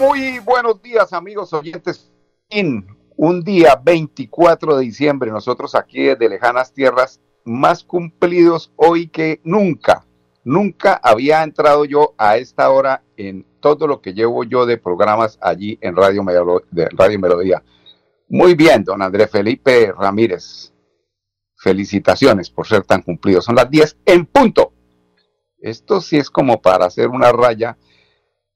[0.00, 2.10] Muy buenos días, amigos oyentes.
[2.48, 2.86] En
[3.18, 10.06] un día 24 de diciembre, nosotros aquí desde lejanas tierras, más cumplidos hoy que nunca.
[10.42, 15.38] Nunca había entrado yo a esta hora en todo lo que llevo yo de programas
[15.42, 16.24] allí en Radio,
[16.70, 17.62] de Radio Melodía.
[18.26, 20.72] Muy bien, don Andrés Felipe Ramírez.
[21.56, 23.44] Felicitaciones por ser tan cumplidos.
[23.44, 24.72] Son las 10 en punto.
[25.58, 27.76] Esto sí es como para hacer una raya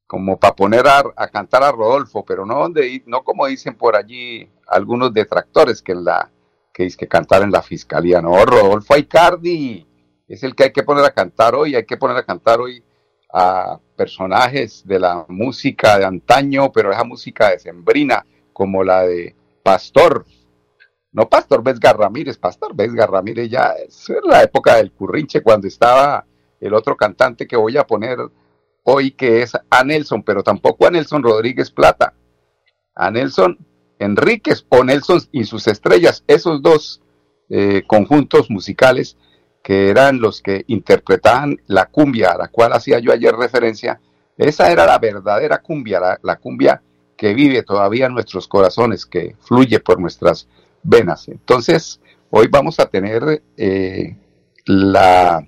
[0.07, 4.49] como para poner a, cantar a Rodolfo, pero no donde no como dicen por allí
[4.67, 6.31] algunos detractores que en la
[6.73, 9.87] que dice que cantar en la fiscalía, no, Rodolfo Aicardi
[10.27, 12.83] es el que hay que poner a cantar hoy, hay que poner a cantar hoy
[13.33, 19.35] a personajes de la música de antaño, pero esa música de sembrina, como la de
[19.63, 20.25] Pastor,
[21.13, 26.27] no Pastor Vesga Ramírez, Pastor Vesga Ramírez ya es la época del currinche cuando estaba
[26.61, 28.19] el otro cantante que voy a poner
[28.85, 32.15] hoy que es a Nelson, pero tampoco a Nelson Rodríguez Plata,
[32.95, 33.59] a Nelson
[33.99, 37.03] Enríquez o Nelson y sus estrellas, esos dos
[37.49, 39.17] eh, conjuntos musicales
[39.63, 44.01] que eran los que interpretaban la cumbia a la cual hacía yo ayer referencia,
[44.37, 46.83] esa era la verdadera cumbia, la, cumbia
[47.17, 50.49] que vive todavía en nuestros corazones, que fluye por nuestras
[50.83, 51.29] venas.
[51.29, 54.17] Entonces, hoy vamos a tener eh,
[54.67, 55.47] la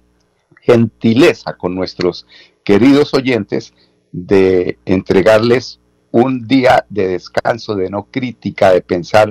[0.63, 2.27] gentileza con nuestros
[2.67, 3.73] queridos oyentes,
[4.11, 5.79] de entregarles
[6.11, 9.31] un día de descanso, de no crítica, de pensar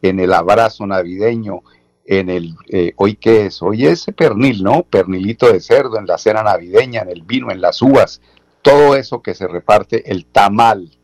[0.00, 1.62] en el abrazo navideño,
[2.04, 4.84] en el, eh, hoy qué es, hoy es pernil, ¿no?
[4.84, 8.22] Pernilito de cerdo, en la cena navideña, en el vino, en las uvas,
[8.62, 11.00] todo eso que se reparte, el tamal,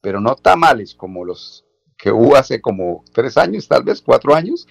[0.00, 1.64] pero no tamales como los
[1.96, 4.66] que hubo hace como tres años, tal vez cuatro años,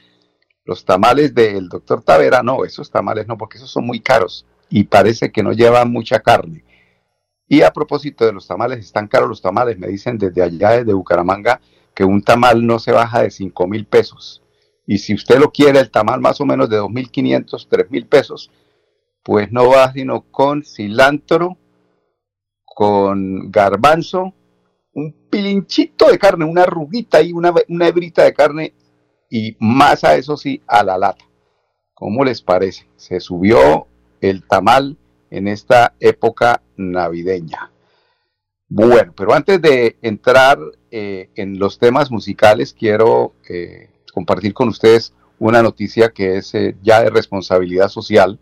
[0.66, 4.86] los tamales del doctor Tavera, no, esos tamales no, porque esos son muy caros y
[4.86, 6.64] parece que no lleva mucha carne.
[7.48, 10.94] Y a propósito de los tamales, están caros los tamales, me dicen desde allá, desde
[10.94, 11.62] Bucaramanga,
[11.94, 14.42] que un tamal no se baja de 5 mil pesos.
[14.88, 18.52] Y si usted lo quiere, el tamal más o menos de 2.500, 3.000 pesos,
[19.24, 21.58] pues no va sino con cilantro,
[22.64, 24.34] con garbanzo,
[24.94, 28.74] un pilinchito de carne, una arruguita y una, una hebrita de carne
[29.30, 31.26] y más a eso sí, a la lata.
[31.94, 32.88] ¿Cómo les parece?
[32.96, 33.88] Se subió
[34.22, 34.98] el tamal
[35.30, 37.72] en esta época navideña.
[38.68, 40.58] Bueno, pero antes de entrar
[40.92, 46.76] eh, en los temas musicales, quiero eh, compartir con ustedes una noticia que es eh,
[46.82, 48.40] ya de responsabilidad social,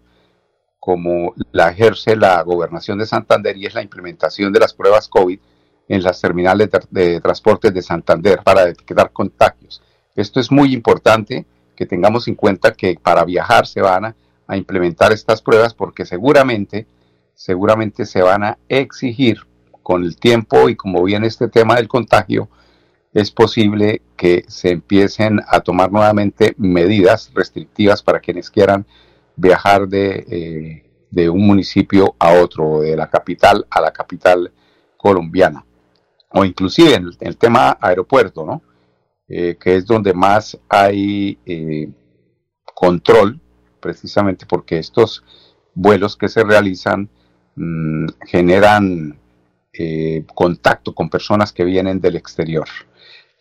[0.79, 5.39] como la ejerce la gobernación de Santander y es la implementación de las pruebas COVID
[5.87, 9.81] en las terminales de, transportes de Santander para detectar contagios.
[10.15, 11.45] Esto es muy importante
[11.75, 14.15] que tengamos en cuenta que para viajar se van a
[14.53, 16.87] a implementar estas pruebas porque seguramente,
[17.35, 19.39] seguramente se van a exigir
[19.81, 22.49] con el tiempo y como viene este tema del contagio,
[23.13, 28.85] es posible que se empiecen a tomar nuevamente medidas restrictivas para quienes quieran
[29.35, 34.51] viajar de, eh, de un municipio a otro, de la capital a la capital
[34.97, 35.63] colombiana,
[36.29, 38.63] o inclusive en el, tema aeropuerto, ¿no?
[39.27, 41.89] Eh, que es donde más hay eh,
[42.73, 43.39] control
[43.83, 45.23] precisamente porque estos
[45.75, 47.09] vuelos que se realizan
[47.55, 49.19] mm, generan
[49.73, 52.67] eh, contacto con personas que vienen del exterior.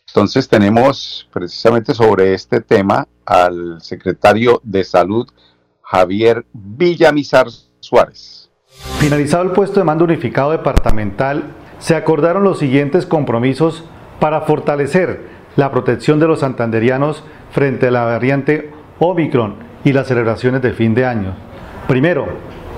[0.08, 5.28] Entonces tenemos precisamente sobre este tema al secretario de Salud,
[5.82, 7.46] Javier Villamizar
[7.80, 8.50] Suárez.
[8.98, 11.44] Finalizado el puesto de mando unificado departamental,
[11.78, 13.84] se acordaron los siguientes compromisos
[14.18, 20.62] para fortalecer la protección de los santanderianos frente a la variante Omicron y las celebraciones
[20.62, 21.34] de fin de año.
[21.88, 22.26] Primero,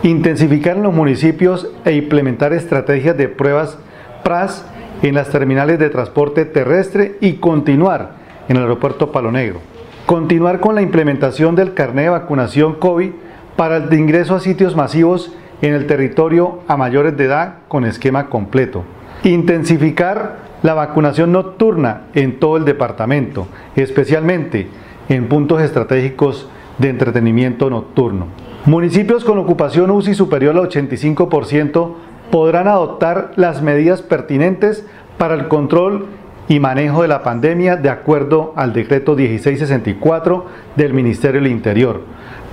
[0.02, 3.78] intensificar en los municipios e implementar estrategias de pruebas
[4.22, 4.66] PRAS
[5.02, 8.12] en las terminales de transporte terrestre y continuar
[8.48, 9.60] en el aeropuerto Palo Negro.
[10.06, 13.10] Continuar con la implementación del carnet de vacunación COVID
[13.56, 18.28] para el ingreso a sitios masivos en el territorio a mayores de edad con esquema
[18.28, 18.84] completo.
[19.22, 23.46] Intensificar la vacunación nocturna en todo el departamento,
[23.76, 24.68] especialmente
[25.08, 26.48] en puntos estratégicos
[26.78, 28.26] de entretenimiento nocturno.
[28.66, 31.92] Municipios con ocupación UCI superior al 85%
[32.30, 34.84] podrán adoptar las medidas pertinentes
[35.18, 36.06] para el control
[36.48, 42.02] y manejo de la pandemia de acuerdo al decreto 1664 del Ministerio del Interior.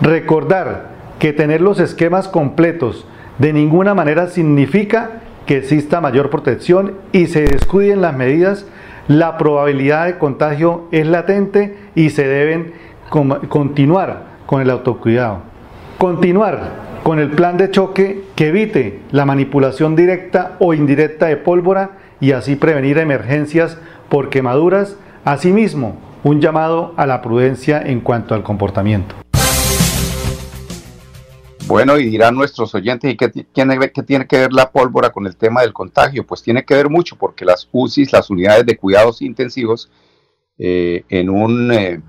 [0.01, 0.89] Recordar
[1.19, 3.05] que tener los esquemas completos
[3.37, 8.65] de ninguna manera significa que exista mayor protección y se descuiden las medidas,
[9.07, 12.73] la probabilidad de contagio es latente y se deben
[13.11, 15.39] continuar con el autocuidado.
[15.97, 21.97] Continuar con el plan de choque que evite la manipulación directa o indirecta de pólvora
[22.21, 23.77] y así prevenir emergencias
[24.07, 24.95] por quemaduras.
[25.25, 29.15] Asimismo, un llamado a la prudencia en cuanto al comportamiento.
[31.67, 35.61] Bueno, y dirán nuestros oyentes, ¿y qué tiene, que ver la pólvora con el tema
[35.61, 36.25] del contagio?
[36.25, 39.89] Pues tiene que ver mucho porque las UCIs, las unidades de cuidados intensivos,
[40.57, 42.01] eh, en un eh,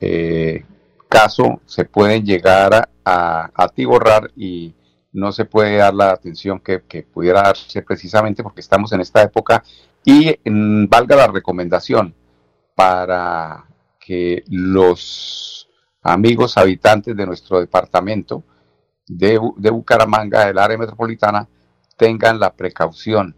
[0.00, 0.64] eh,
[1.08, 4.74] caso se pueden llegar a, atiborrar y
[5.12, 9.64] no se puede dar la atención que, pudiera darse precisamente porque estamos en esta época
[10.04, 12.14] y mm, valga la recomendación
[12.76, 13.64] para
[13.98, 15.68] que los
[16.02, 18.44] amigos habitantes de nuestro departamento
[19.06, 21.48] de, de Bucaramanga, del área metropolitana,
[21.96, 23.36] tengan la precaución.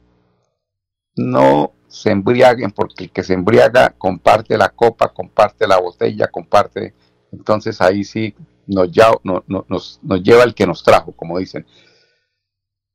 [1.16, 6.94] No se embriaguen porque el que se embriaga comparte la copa, comparte la botella, comparte.
[7.30, 8.34] Entonces ahí sí
[8.66, 8.88] nos,
[9.68, 11.66] nos, lleva el que nos trajo, como dicen.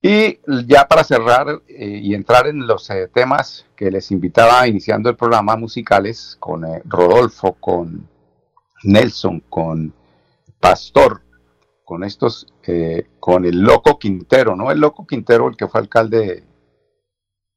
[0.01, 5.09] Y ya para cerrar eh, y entrar en los eh, temas que les invitaba iniciando
[5.09, 8.07] el programa musicales con eh, Rodolfo, con
[8.83, 9.93] Nelson, con
[10.59, 11.21] Pastor,
[11.83, 12.47] con estos,
[13.19, 14.71] con el Loco Quintero, ¿no?
[14.71, 16.43] El Loco Quintero, el que fue alcalde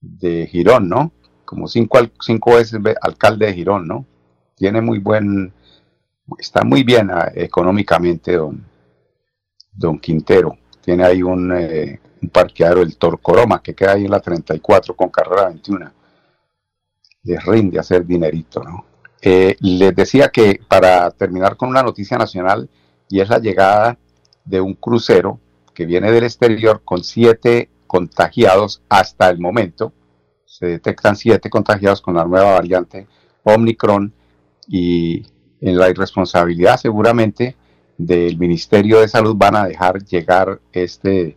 [0.00, 1.12] de, Girón, ¿no?
[1.44, 4.06] Como cinco, cinco veces alcalde de Girón, ¿no?
[4.56, 5.52] Tiene muy buen
[6.38, 8.64] está muy bien ah, económicamente don,
[9.73, 10.56] don Quintero.
[10.81, 15.11] Tiene ahí un, eh, un parqueadero, el Torcoroma, que queda ahí en la 34 con
[15.11, 15.93] carrera 21.
[17.25, 18.87] Les rinde hacer dinerito, ¿no?
[19.20, 22.69] Eh, les decía que para terminar con una noticia nacional,
[23.08, 23.99] y es la llegada
[24.44, 25.38] de un crucero
[25.75, 29.92] que viene del exterior con siete contagiados hasta el momento.
[30.44, 33.08] Se detectan siete contagiados con la nueva variante
[33.42, 34.14] Omicron
[34.69, 35.26] y
[35.60, 37.56] en la irresponsabilidad seguramente
[37.98, 41.37] del Ministerio de Salud van a dejar llegar este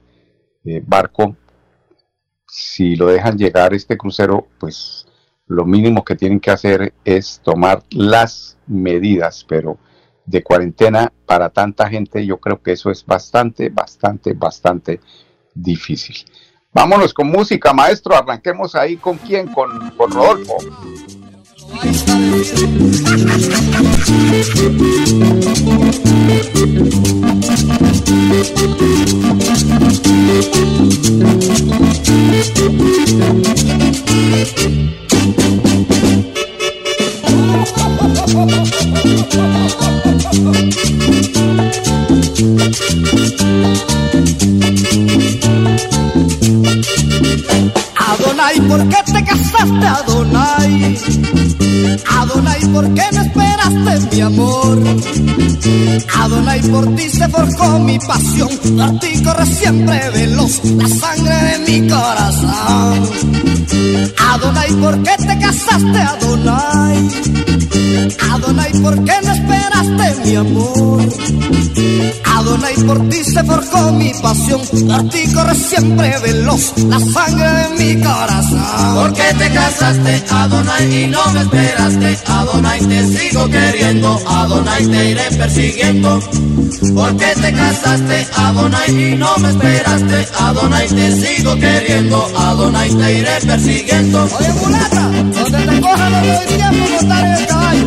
[0.63, 1.35] eh, barco.
[2.47, 5.07] Si lo dejan llegar este crucero, pues
[5.47, 9.79] lo mínimo que tienen que hacer es tomar las medidas, pero
[10.23, 15.00] de cuarentena para tanta gente yo creo que eso es bastante, bastante, bastante
[15.53, 16.15] difícil.
[16.71, 18.15] Vámonos con música, maestro.
[18.15, 20.57] Arranquemos ahí con quién, con, con Rodolfo.
[47.95, 50.97] Adonai, ¿por qué te casaste, Adonai?
[52.19, 53.21] Adonai, ¿por qué no
[53.63, 54.80] esperaste mi amor?
[56.19, 61.60] Adonai, por ti se forjó mi pasión, por ti corre siempre veloz la sangre de
[61.81, 63.10] mi corazón.
[64.32, 67.10] Adonai, ¿por qué te casaste, Adonai?
[68.32, 71.01] Adonai, ¿por qué no esperaste mi amor?
[72.25, 77.70] Adonai, por ti se forjó mi pasión, por ti corre siempre veloz la sangre de
[77.96, 78.96] mi corazón.
[78.96, 82.17] ¿Por qué te casaste, Adonai, y no me esperaste?
[82.27, 86.19] Adonai, te sigo queriendo, Adonai, te iré persiguiendo.
[86.95, 90.27] ¿Por qué te casaste, Adonai, y no me esperaste?
[90.39, 94.24] Adonai, te sigo queriendo, Adonai, te iré persiguiendo.
[94.24, 97.86] Oye, mulata, donde te coja no doy tiempo montar el caballo.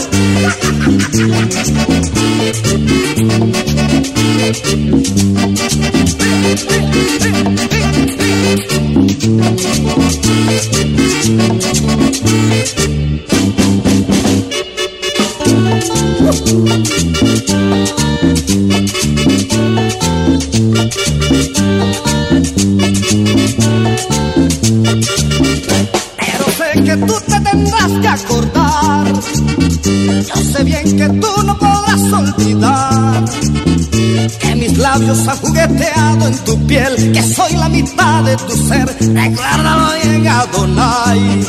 [39.01, 41.45] Recuérdalo bien, Adonai.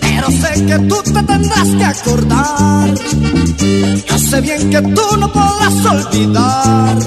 [0.00, 2.94] Pero sé que tú te tendrás que acordar.
[4.06, 6.98] Yo sé bien que tú no podrás olvidar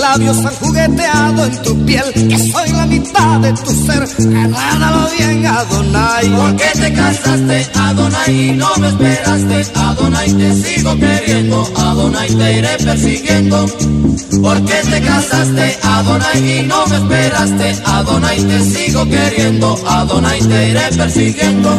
[0.00, 4.00] labios han jugueteado en tu piel, que soy la mitad de tu ser.
[4.00, 6.28] Recuérdalo bien, Adonai.
[6.28, 9.66] ¿Por qué te casaste, Adonai, y no me esperaste?
[9.74, 13.66] Adonai, te sigo queriendo, Adonai, te iré persiguiendo.
[14.42, 17.76] ¿Por qué te casaste, Adonai, y no me esperaste?
[17.84, 21.78] Adonai, te sigo queriendo, Adonai, te iré persiguiendo.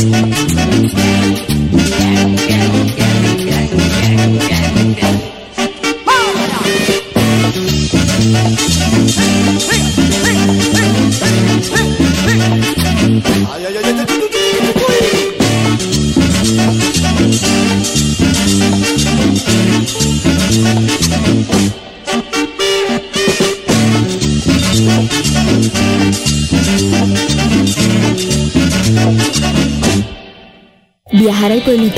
[0.00, 0.29] Viajar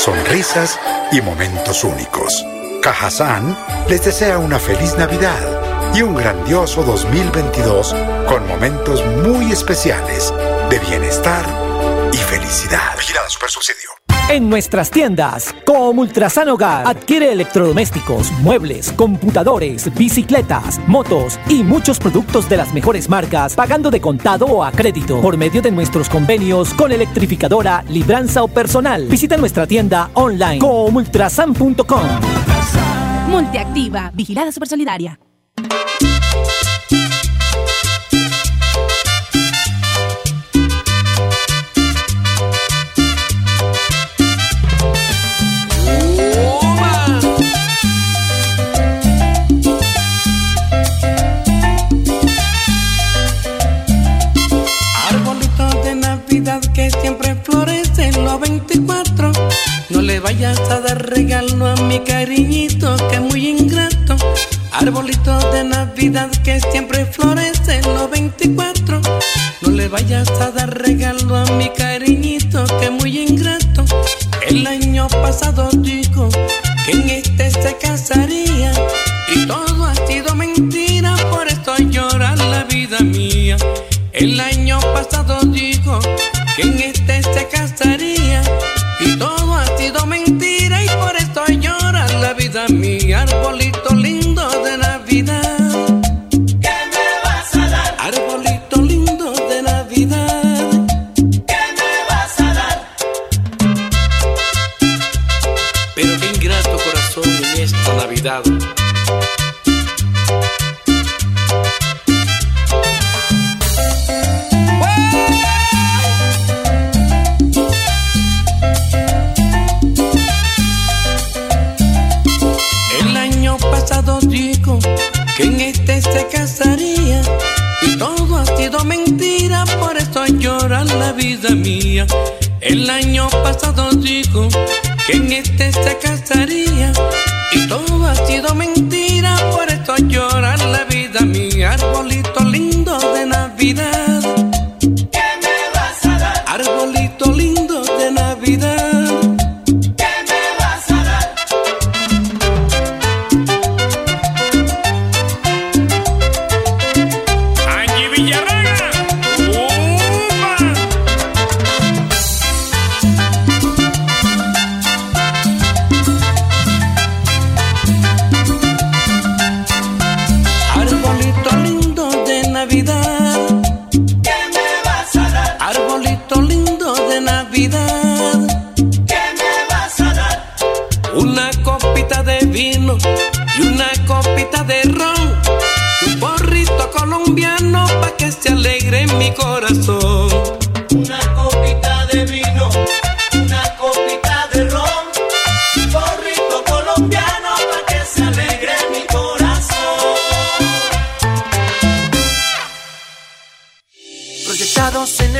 [0.00, 0.80] sonrisas
[1.12, 2.44] y momentos únicos.
[2.82, 3.56] Cajazán
[3.88, 7.94] les desea una feliz Navidad y un grandioso 2022
[8.26, 10.32] con momentos muy especiales
[10.70, 11.44] de bienestar
[12.12, 12.96] y felicidad.
[12.96, 13.99] Vigilada Super Subsidio.
[14.30, 22.48] En nuestras tiendas, como Ultrasan Hogar, adquiere electrodomésticos, muebles, computadores, bicicletas, motos y muchos productos
[22.48, 26.72] de las mejores marcas, pagando de contado o a crédito por medio de nuestros convenios
[26.74, 29.08] con electrificadora, libranza o personal.
[29.08, 32.02] Visita nuestra tienda online comultrasan.com.
[33.30, 35.18] Multiactiva, vigilada supersolidaria.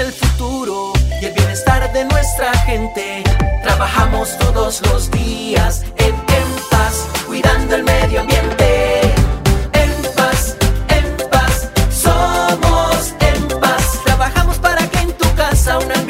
[0.00, 3.22] el futuro y el bienestar de nuestra gente.
[3.62, 6.14] Trabajamos todos los días en,
[6.70, 9.02] paz, cuidando el medio ambiente.
[9.74, 10.56] En paz,
[10.88, 14.00] en paz, somos en paz.
[14.04, 16.09] Trabajamos para que en tu casa una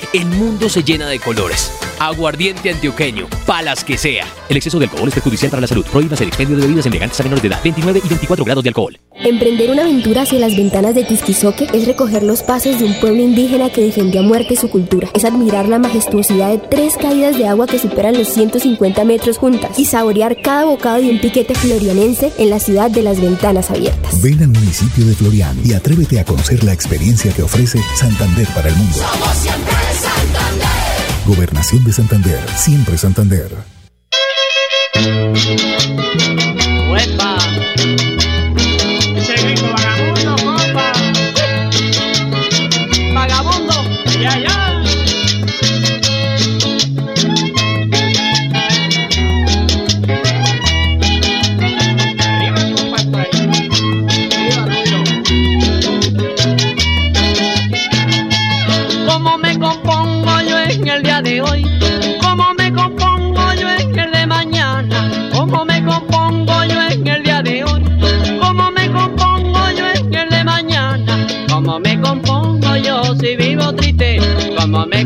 [0.13, 1.71] el mundo se llena de colores.
[1.99, 4.25] Aguardiente antioqueño, palas que sea.
[4.49, 5.85] El exceso de alcohol es perjudicial para la salud.
[5.85, 7.59] Prohíbas el expendio de bebidas elegantes a menores de edad.
[7.63, 8.99] 29 y 24 grados de alcohol.
[9.23, 13.21] Emprender una aventura hacia las ventanas de Tisquizoque es recoger los pasos de un pueblo
[13.21, 15.09] indígena que defendió a muerte su cultura.
[15.13, 19.77] Es admirar la majestuosidad de tres caídas de agua que superan los 150 metros juntas
[19.77, 24.21] y saborear cada bocado de un piquete florianense en la ciudad de las ventanas abiertas.
[24.21, 28.69] Ven al municipio de Florian y atrévete a conocer la experiencia que ofrece Santander para
[28.69, 28.97] el mundo.
[28.97, 29.61] Somos siempre
[29.93, 30.00] Santander.
[31.25, 33.51] Gobernación de Santander, siempre Santander.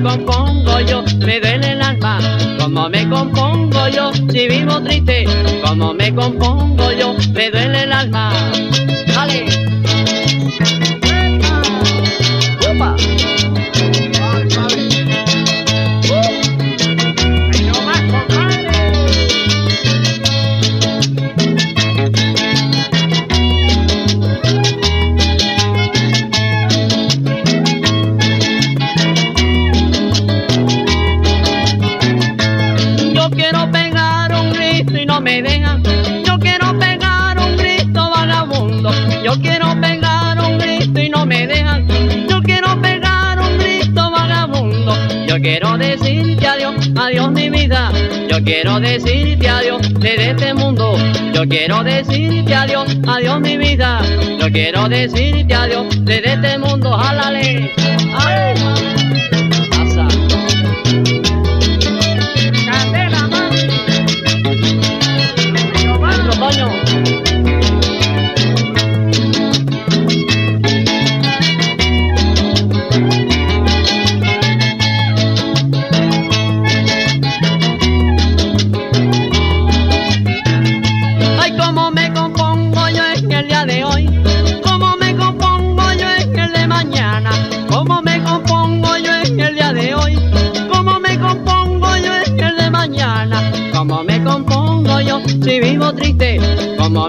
[0.01, 2.19] Compongo yo, me duele el alma,
[2.59, 5.25] como me compongo yo, si vivo triste,
[5.63, 8.31] como me compongo yo, me duele el alma.
[48.45, 50.95] Quiero decirte adiós desde este mundo.
[51.33, 54.01] Yo quiero decirte adiós, adiós mi vida.
[54.39, 56.97] Yo quiero decirte adiós desde este mundo.
[56.97, 57.71] ¡Jálale!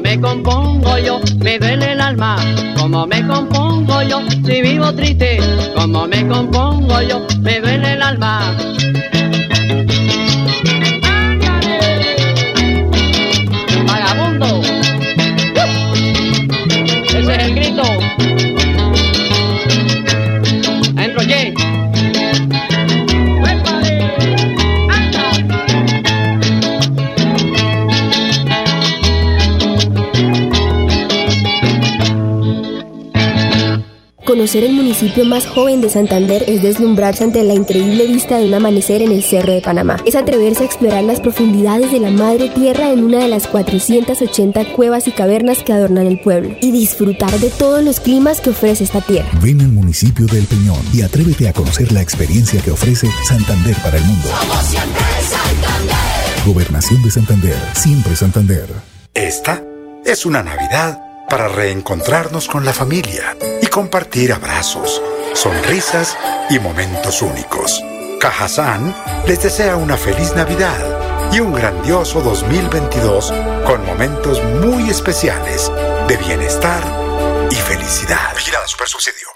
[0.00, 2.36] Me compongo yo, me duele el alma,
[2.76, 5.38] como me compongo yo, si vivo triste,
[5.74, 8.56] como me compongo yo, me duele el alma.
[34.46, 38.54] Conocer el municipio más joven de Santander es deslumbrarse ante la increíble vista de un
[38.54, 39.96] amanecer en el Cerro de Panamá.
[40.06, 44.72] Es atreverse a explorar las profundidades de la madre tierra en una de las 480
[44.72, 48.84] cuevas y cavernas que adornan el pueblo y disfrutar de todos los climas que ofrece
[48.84, 49.28] esta tierra.
[49.42, 53.74] Ven al municipio de El Peñón y atrévete a conocer la experiencia que ofrece Santander
[53.82, 54.28] para el mundo.
[56.46, 58.68] Gobernación de Santander, siempre Santander.
[59.12, 59.60] Esta
[60.04, 65.02] es una Navidad para reencontrarnos con la familia y compartir abrazos,
[65.34, 66.16] sonrisas
[66.50, 67.82] y momentos únicos.
[68.20, 68.94] Cajazán
[69.26, 73.32] les desea una feliz Navidad y un grandioso 2022
[73.66, 75.70] con momentos muy especiales
[76.08, 76.82] de bienestar
[77.50, 78.34] y felicidad.
[78.34, 79.35] Vigilada Super Subsidio.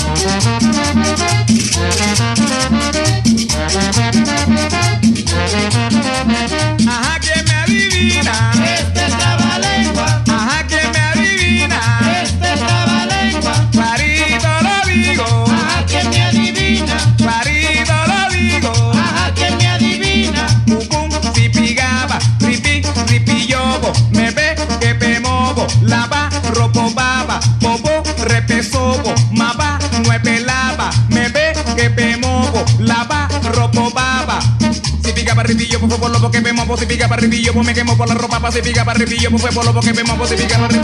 [35.71, 36.77] Arribillo, pues por lo que me movo.
[36.77, 38.39] Si pica para pues me quemo por la ropa.
[38.39, 38.51] Pa.
[38.51, 40.27] Si pica para arribillo, pues por lo que me movo.
[40.27, 40.75] Si pica para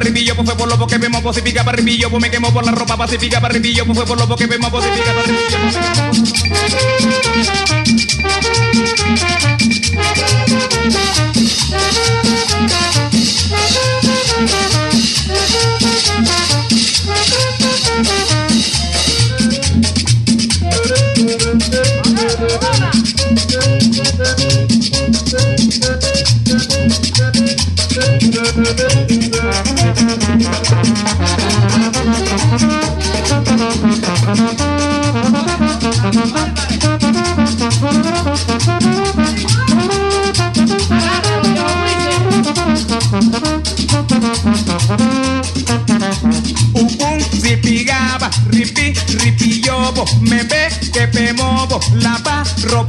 [0.00, 1.32] Si pica para arribillo, pues fue por lo que me movo.
[1.32, 2.96] Si pica para arribillo, pues me quemo por la ropa.
[2.96, 3.06] Pa.
[3.06, 4.80] Si pica para arribillo, pues fue por lo que me movo.
[4.80, 4.88] Si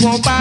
[0.04, 0.41] won't buy.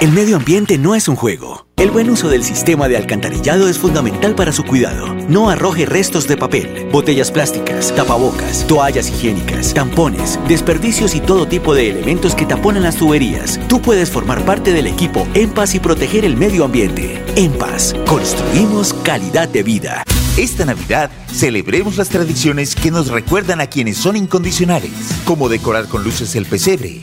[0.00, 1.66] El medio ambiente no es un juego.
[1.76, 5.14] El buen uso del sistema de alcantarillado es fundamental para su cuidado.
[5.28, 11.74] No arroje restos de papel, botellas plásticas, tapabocas, toallas higiénicas, tampones, desperdicios y todo tipo
[11.74, 13.60] de elementos que taponan las tuberías.
[13.68, 17.22] Tú puedes formar parte del equipo En Paz y proteger el medio ambiente.
[17.36, 20.02] En Paz, construimos calidad de vida.
[20.38, 24.92] Esta Navidad celebremos las tradiciones que nos recuerdan a quienes son incondicionales,
[25.26, 27.02] como decorar con luces el pesebre,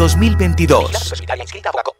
[0.00, 1.99] 2022.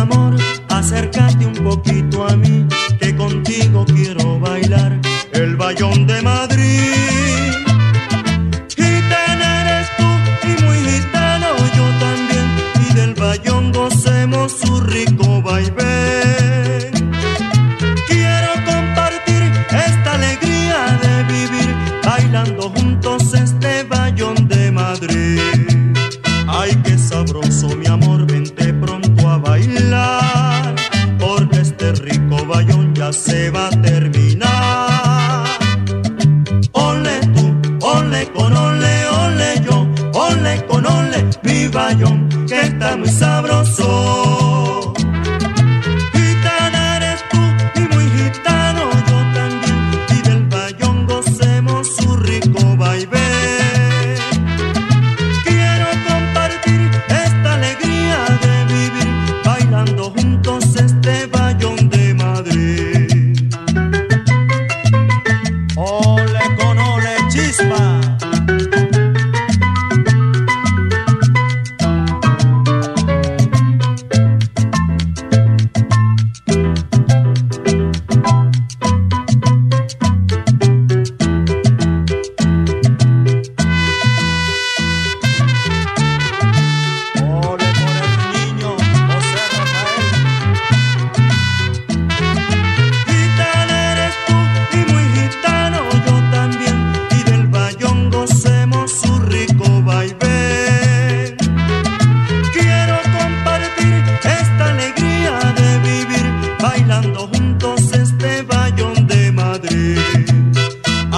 [0.00, 0.34] Amor,
[0.68, 2.39] acércate un poquito a mí,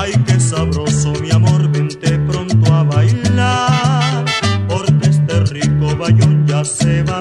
[0.02, 4.24] Ay, qué sabroso, mi amor, vente pronto a bailar,
[4.68, 7.20] porque este rico bayón ya se va